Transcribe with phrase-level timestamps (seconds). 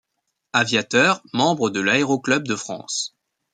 [0.53, 3.15] Aviateur, membre de l'Aéro-Club de France.